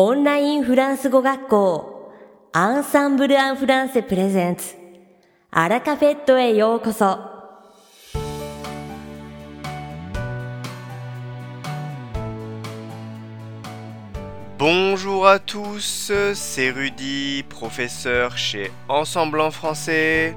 [0.00, 2.12] オンラインフランス語学校
[2.52, 4.76] アンサンブル・アン・フランセプレゼンツ
[5.50, 7.18] アラカフェットへようこそ
[14.56, 20.36] 「Bonjour à tous, c'est Rudy, professeur chez Ensemble en français.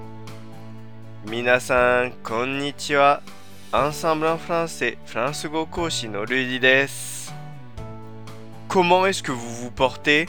[1.28, 3.22] 皆さん、こんにちは。
[3.72, 7.21] Ensemble en français フランス語講師のルディです。
[8.72, 10.28] comment est-ce que vous vous portez?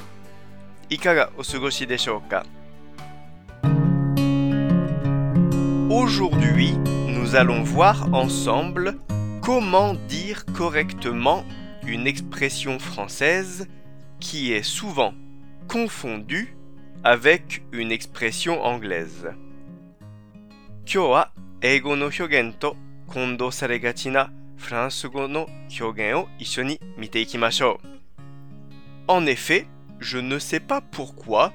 [5.89, 8.99] Aujourd'hui, nous allons voir ensemble
[9.43, 11.45] comment dire correctement
[11.87, 13.69] une expression française
[14.19, 15.15] qui est souvent
[15.69, 16.57] confondue
[17.05, 19.31] avec une expression anglaise
[29.09, 29.67] en effet,
[30.01, 31.53] je ne sais pas pourquoi,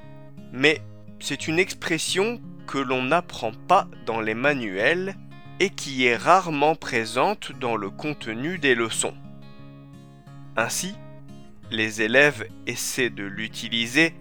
[0.51, 0.81] mais
[1.19, 5.15] c'est une expression que l'on n'apprend pas dans les manuels
[5.59, 9.15] et qui est rarement présente dans le contenu des leçons.
[10.55, 10.95] Ainsi,
[11.71, 14.13] les élèves essaient de l'utiliser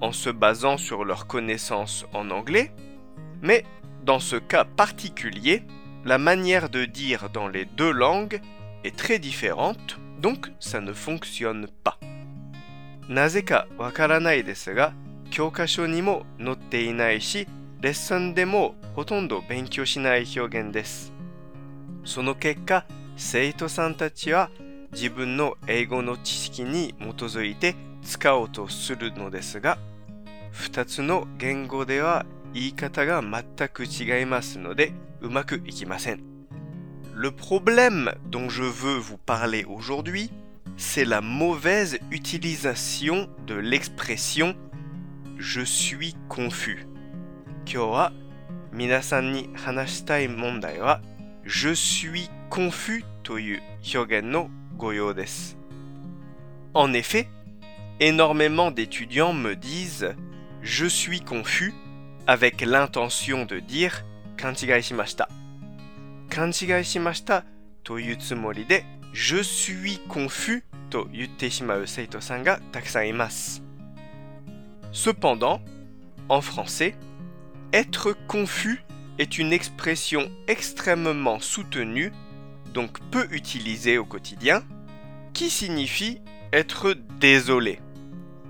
[0.00, 2.72] en se basant sur leurs connaissances en anglais,
[3.42, 3.64] mais
[4.04, 5.62] dans ce cas particulier,
[6.04, 8.40] la manière de dire dans les deux langues
[8.84, 11.98] est très différente, donc ça ne fonctionne pas.
[13.08, 14.92] なぜかわからないですが
[15.30, 17.46] 教科書にも載っていないし
[17.80, 21.12] レッスンでもほとんど勉強しない表現です。
[22.04, 24.50] その結果生徒さんたちは
[24.92, 29.78] 自分の英語の知識に基づいて使おうとするのですが
[30.52, 36.22] 2つの言語では言い方が全く違いますのでうまくいきません。
[37.16, 40.30] Le problème dont je veux vous parler aujourd'hui
[40.76, 44.56] c'est la mauvaise utilisation de l'expression
[45.38, 46.86] je suis confus.
[47.64, 47.94] Kyo
[48.72, 51.00] minasan ni hanashitai mondai wa
[51.44, 55.12] je suis confus toyu hyogen no goyo.
[56.74, 57.28] En effet,
[58.00, 60.14] énormément d'étudiants me disent
[60.62, 61.72] je suis confus
[62.26, 64.04] avec l'intention de dire
[64.36, 65.28] kanchigai shimashita.
[66.30, 67.44] Kanchigai shimashita
[67.84, 68.80] toyu tsumori de
[69.13, 73.61] je suis confus to yutte shimau seito-san ga takusan imasu.
[74.91, 75.61] Cependant,
[76.29, 76.95] en français,
[77.73, 78.83] être confus
[79.19, 82.11] est une expression extrêmement soutenue,
[82.73, 84.63] donc peu utilisée au quotidien,
[85.33, 86.21] qui signifie
[86.53, 87.79] être désolé,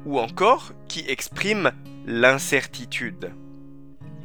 [0.06, 1.72] ou encore qui exprime
[2.06, 3.34] l'incertitude.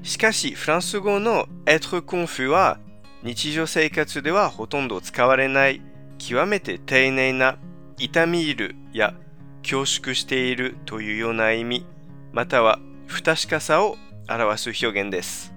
[0.03, 2.79] Shikashi, フランス語の être confus は
[3.23, 5.81] 日常生活ではほとんど使われない
[6.20, 7.58] 極めて丁寧な
[7.98, 9.16] 痛み入るや
[9.64, 11.86] 恐縮しているというような意味
[12.32, 13.98] または不確かさを
[14.30, 15.52] 表す表現です。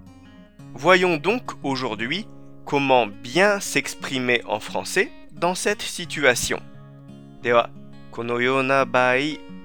[0.74, 2.26] Voyons donc aujourd'hui
[2.64, 6.60] comment bien s'exprimer en français dans cette situation.
[7.42, 7.68] では、
[8.10, 9.16] このような場合、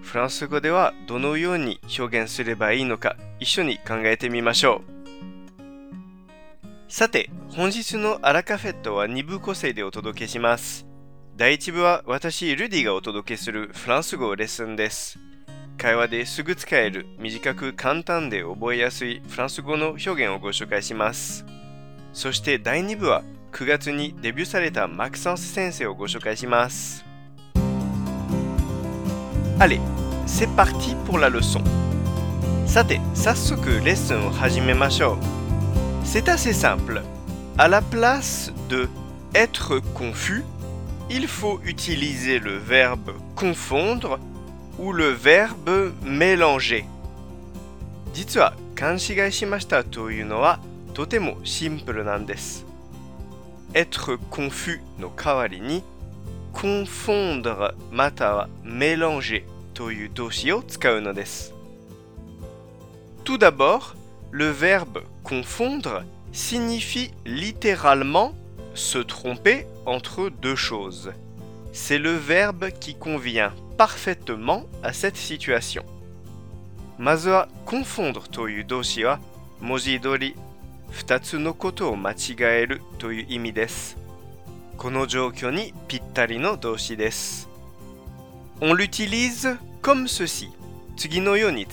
[0.01, 4.81] フランス語ではどのように表現すればいいのか一緒に考えてみましょ
[6.89, 6.91] う。
[6.91, 10.86] さて、本日のアラカフェットは2部構成でお届けします。
[11.37, 15.19] 第1部は私、ルディがお届けするフランス語レッスンです。
[15.77, 21.45] 会話ですぐ使える短く簡単で覚えやすいフランス語の表現をご紹介します。
[22.11, 23.21] そして第2部は
[23.51, 27.05] 9月にデビューされたマクサンス先生をご紹介します。
[29.59, 29.79] Allez,
[30.25, 31.61] c'est parti pour la leçon.
[32.65, 35.17] さて、早速レッスンを始めましょう。
[36.03, 37.03] C'est assez simple.
[37.57, 38.89] À la place de
[39.35, 40.43] être confus,
[41.10, 44.18] il faut utiliser le verbe confondre
[44.78, 46.84] ou le verbe mélanger.
[48.12, 50.60] 実は勘違いしましたというのは
[50.94, 52.66] とてもシンプルなんです。
[53.74, 55.82] être confus の代わりに
[56.52, 61.54] confondre または mélanger という動詞を使うのです。
[63.24, 63.94] Tout d'abord,
[64.30, 68.32] le verbe confondre signifie littéralement
[68.77, 71.11] se tromper entre deux choses.
[71.73, 75.83] C'est le verbe qui convient parfaitement à cette situation.
[76.99, 79.19] Mazua confondre toyu doshi wa
[79.61, 80.35] mojidori
[80.91, 83.95] futatsu no koto o machigaeru toyu imi desu.
[84.77, 87.47] Kono joukyo ni pittari no doshi desu.
[88.61, 90.49] On l'utilise comme ceci.
[90.95, 91.65] Tsugi no yo ni.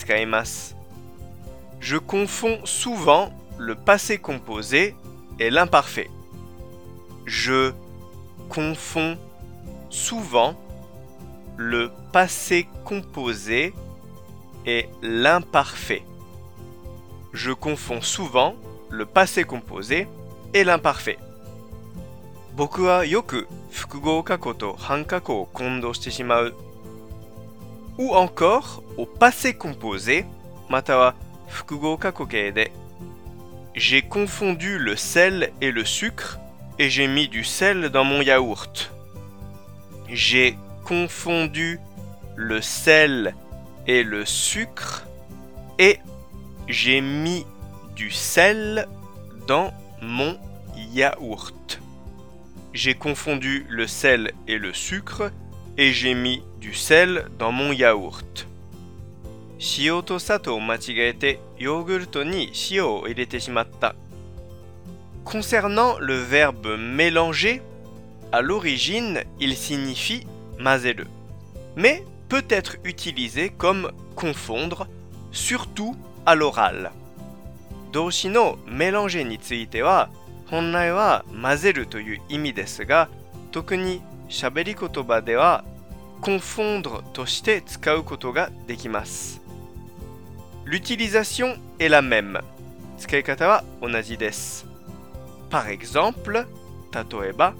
[1.80, 4.94] Je confonds souvent le passé composé
[5.38, 6.08] et l'imparfait
[7.25, 7.73] Je
[8.49, 9.17] confonds
[9.89, 10.55] souvent
[11.57, 13.73] le passé composé
[14.65, 16.03] et l'imparfait.
[17.33, 18.55] Je confonds souvent
[18.89, 20.07] le passé composé
[20.53, 21.19] et l'imparfait.
[22.55, 26.55] 僕はよく複合過去と半過去を混同してしまう。
[27.97, 30.25] ou encore au passé composé
[30.69, 31.15] または
[31.47, 32.71] 複合過去形で
[33.75, 36.39] J'ai confondu le sel et le sucre
[36.77, 38.91] et j'ai mis du sel dans mon yaourt.
[40.07, 41.79] J'ai confondu
[42.35, 43.35] le sel
[43.85, 45.05] et le sucre
[45.77, 45.99] et
[46.67, 47.45] j'ai mis
[47.95, 48.87] du sel
[49.47, 50.37] dans mon
[50.93, 51.79] yaourt.
[52.73, 55.31] J'ai confondu le sel et le sucre
[55.77, 58.47] et j'ai mis du sel dans mon yaourt.
[59.59, 63.93] 塩と砂糖を間違えてヨーグルトに塩を入れてしまった。
[65.25, 67.61] Concernant le verbe mélanger,
[68.31, 70.25] à l'origine, il signifie
[70.57, 71.05] mazeru,
[71.75, 74.87] mais peut être utilisé comme confondre,
[75.31, 75.95] surtout
[76.25, 76.91] à l'oral.
[77.91, 80.09] 動詞のメランジェについては
[80.47, 83.09] 本来は混ぜるという意味ですが
[83.51, 85.63] 特に喋り言葉では
[86.21, 89.41] confondre として使うことができます。
[90.65, 92.43] L'utilisation est la même.
[92.99, 94.67] 使い方は同じです。
[95.53, 96.45] Par exemple,
[96.91, 97.53] 例えば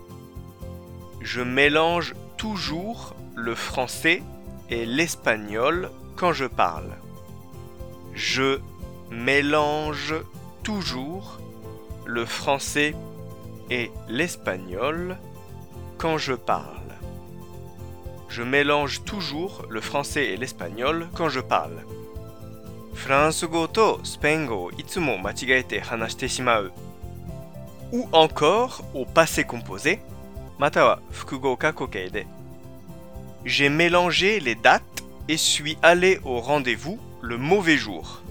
[1.22, 4.24] Je mélange toujours le français
[4.70, 6.96] et l'espagnol quand je parle.
[8.14, 8.60] Je
[9.12, 10.16] mélange
[10.64, 11.40] toujours
[12.06, 12.96] le français
[13.70, 15.18] et l'espagnol
[15.98, 16.76] quand je parle.
[18.30, 21.84] Je mélange toujours le français et l'espagnol quand je parle.
[22.94, 26.74] フランス語とスペイン語をいつも間違えて話してしまう。
[27.95, 30.01] ou encore au passé composé,
[30.59, 31.01] matawa.
[33.45, 38.23] J'ai mélangé les dates et suis allé au rendez-vous le mauvais jour.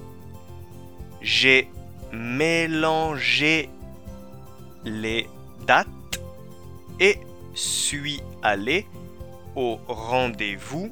[1.22, 1.70] J'ai
[2.12, 3.70] mélangé
[4.84, 5.30] les
[5.66, 5.88] dates
[7.00, 7.18] et
[7.54, 8.86] suis allé
[9.56, 10.92] au rendez-vous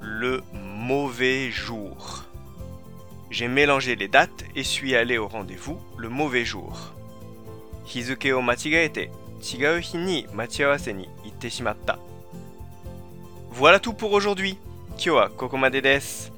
[0.00, 2.24] le mauvais jour.
[3.32, 6.94] J'ai mélangé les dates et suis allé au rendez-vous le mauvais jour.
[7.89, 9.11] 日付を間違えて
[9.41, 11.99] 違う日に待ち合わせに行ってしまった。
[13.53, 14.57] Voilà tout pour aujourd'hui.
[14.97, 16.31] 今日はここまでです。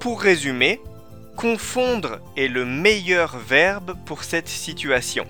[0.00, 0.80] Pour résumer,
[1.36, 5.26] confondre est le meilleur verbe pour cette situation.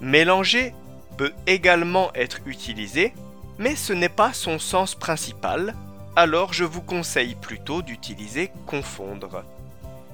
[0.00, 0.74] Mélanger
[1.16, 3.12] peut également être utilisé,
[3.58, 5.74] mais ce n'est pas son sens principal,
[6.16, 9.44] alors je vous conseille plutôt d'utiliser confondre.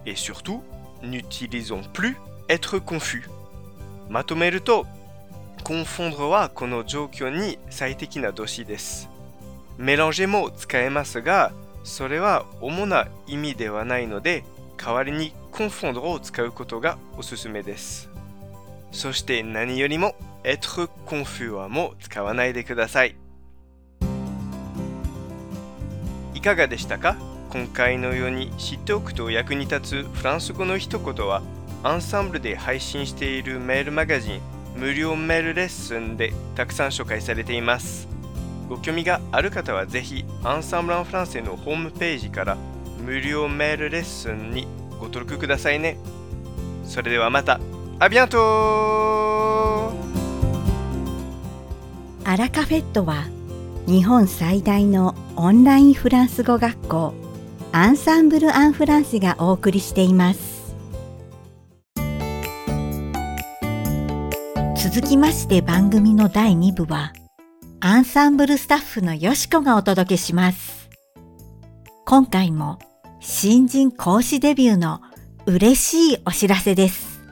[0.06, 0.62] Et surtout,
[1.02, 2.16] n'utilisons plus
[2.48, 3.28] être confus.
[4.09, 4.85] まとめると、
[5.63, 9.09] confondre はこの状況に最適な動詞です。
[9.77, 11.51] メランジェも使えますが、
[11.83, 14.43] それは主な意味ではないので、
[14.77, 18.09] 代わりに confondre を使うことがおすすめです。
[18.91, 23.15] そして何よりも être confus はも使わないでください。
[26.33, 27.15] いかがでしたか？
[27.49, 31.41] 今回のように知っておくと役に立つフランス語の一言は
[31.83, 34.41] アンサンブルで配信しているメールマガジン
[34.77, 38.07] 無料メールレッスンでたくさん紹介されています。
[38.69, 42.57] ご興味がある方はぜひアンサンブランフランセのホームページから
[43.05, 45.97] 無料メールレッスンにご登録くださいね。
[46.85, 47.59] それではまた。
[47.99, 49.93] アビアント
[52.25, 53.25] アラカフェットは
[53.85, 57.13] 日本最大のオンラインフランス語学校
[57.71, 60.52] アンサンブル・アン・フランセがお送りしています。
[64.93, 67.13] 続きまして番組の第2部は、
[67.79, 70.87] アンサンブルスタッフのよしこがお届けします。
[72.05, 72.77] 今回も
[73.19, 75.01] 新人講師デビューの
[75.47, 77.23] 嬉しいお知らせです。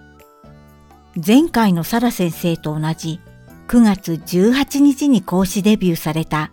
[1.23, 3.19] 前回のサラ先生と同じ
[3.67, 6.51] 9月18日に講師デビューされた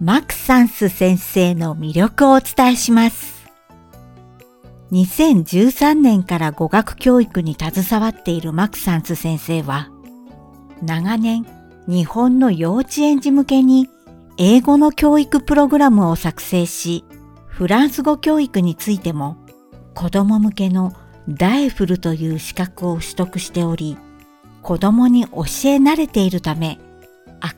[0.00, 3.48] マクサンス先生の魅力をお伝えします。
[4.90, 9.90] 2013年から語学教育に携わっているマクサンス先生は、
[10.82, 11.46] 長年
[11.86, 13.88] 日本の幼稚園児向けに
[14.38, 17.04] 英語の教育プログラムを作成し、
[17.46, 19.36] フランス語教育についても
[19.94, 20.94] 子供向けの
[21.28, 23.98] ダエフルという資格を取得しており、
[24.62, 25.42] 子供に教え
[25.76, 26.78] 慣れているため、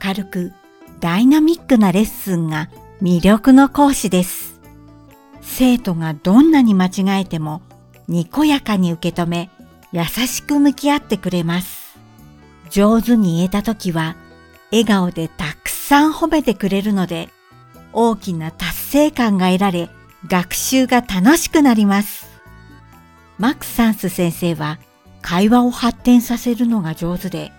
[0.05, 0.51] 明るく
[0.99, 2.69] ダイナミックなレッスンが
[3.01, 4.59] 魅力の講師です。
[5.41, 7.61] 生徒がどんなに間違えても
[8.07, 9.49] にこやかに受け止め、
[9.91, 11.72] 優しく向き合ってくれます。
[12.73, 14.15] 上手に言えたときは、
[14.71, 17.29] 笑顔でたくさん褒めてくれるので、
[17.93, 19.89] 大きな達成感が得られ、
[20.27, 22.25] 学習が楽しくなります。
[23.37, 24.79] マクサンス先生は
[25.21, 27.51] 会話を発展させるのが上手で、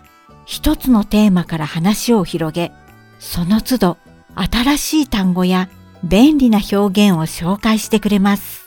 [0.47, 2.73] 一つのテーマから話を広げ、
[3.21, 3.97] その都度
[4.35, 5.69] 新しい単語や
[6.03, 6.77] 便利な表
[7.11, 8.67] 現を紹介してくれます。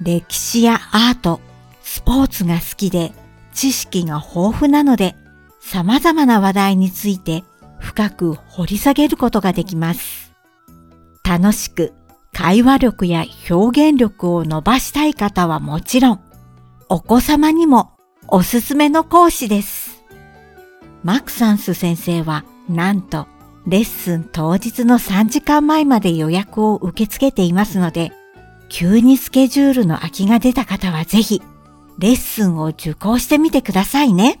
[0.00, 1.40] 歴史やアート、
[1.82, 3.12] スポーツが好きで
[3.52, 5.16] 知識が豊富なので
[5.60, 7.44] 様々な話題について
[7.78, 10.32] 深く掘り下げることができます。
[11.22, 11.92] 楽しく
[12.32, 16.20] 会話力や表現力を伸ばしたい方はもちろん、
[16.88, 17.92] お子様にも
[18.28, 20.02] おすすめの講師です。
[21.02, 23.26] マクサンス先生はなんと
[23.66, 28.12] レッスン当日の3時間前まで予約を受け付けていますので、
[28.68, 31.42] 急にスケジュールの空きが出た方はぜひ、
[31.98, 34.40] レッスンを受講してみてくださいね。